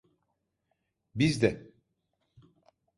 Biz 1.15 1.41
de… 1.41 1.71